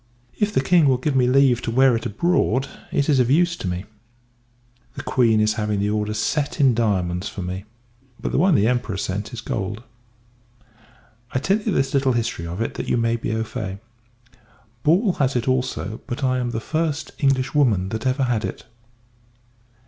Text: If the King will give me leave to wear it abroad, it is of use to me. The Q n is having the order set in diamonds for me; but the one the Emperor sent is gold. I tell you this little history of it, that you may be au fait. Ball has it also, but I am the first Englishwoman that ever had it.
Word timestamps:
If 0.39 0.51
the 0.51 0.63
King 0.63 0.87
will 0.87 0.97
give 0.97 1.15
me 1.15 1.27
leave 1.27 1.61
to 1.61 1.69
wear 1.69 1.95
it 1.95 2.07
abroad, 2.07 2.67
it 2.91 3.07
is 3.07 3.19
of 3.19 3.29
use 3.29 3.55
to 3.57 3.67
me. 3.67 3.85
The 4.95 5.03
Q 5.03 5.25
n 5.33 5.39
is 5.39 5.53
having 5.61 5.79
the 5.79 5.91
order 5.91 6.15
set 6.15 6.59
in 6.59 6.73
diamonds 6.73 7.29
for 7.29 7.43
me; 7.43 7.65
but 8.19 8.31
the 8.31 8.39
one 8.39 8.55
the 8.55 8.67
Emperor 8.67 8.97
sent 8.97 9.31
is 9.31 9.41
gold. 9.41 9.83
I 11.33 11.37
tell 11.37 11.59
you 11.61 11.71
this 11.71 11.93
little 11.93 12.13
history 12.13 12.47
of 12.47 12.61
it, 12.61 12.73
that 12.73 12.89
you 12.89 12.97
may 12.97 13.15
be 13.15 13.31
au 13.31 13.43
fait. 13.43 13.77
Ball 14.81 15.13
has 15.19 15.35
it 15.35 15.47
also, 15.47 16.01
but 16.07 16.23
I 16.23 16.39
am 16.39 16.49
the 16.49 16.59
first 16.59 17.11
Englishwoman 17.19 17.89
that 17.89 18.07
ever 18.07 18.23
had 18.23 18.43
it. 18.43 18.65